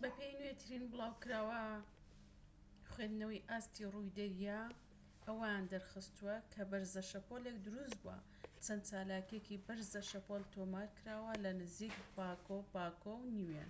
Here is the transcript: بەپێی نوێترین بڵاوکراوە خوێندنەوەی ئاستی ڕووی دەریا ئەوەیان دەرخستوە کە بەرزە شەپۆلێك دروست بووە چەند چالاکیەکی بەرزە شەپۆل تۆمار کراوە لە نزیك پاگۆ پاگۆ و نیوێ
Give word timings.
بەپێی 0.00 0.36
نوێترین 0.40 0.84
بڵاوکراوە 0.90 1.62
خوێندنەوەی 2.90 3.46
ئاستی 3.50 3.90
ڕووی 3.92 4.14
دەریا 4.18 4.60
ئەوەیان 5.26 5.64
دەرخستوە 5.72 6.36
کە 6.52 6.62
بەرزە 6.70 7.02
شەپۆلێك 7.10 7.56
دروست 7.66 7.96
بووە 8.02 8.18
چەند 8.64 8.82
چالاکیەکی 8.88 9.62
بەرزە 9.66 10.00
شەپۆل 10.10 10.42
تۆمار 10.52 10.88
کراوە 10.98 11.32
لە 11.44 11.50
نزیك 11.60 11.94
پاگۆ 12.14 12.58
پاگۆ 12.72 13.12
و 13.18 13.30
نیوێ 13.36 13.64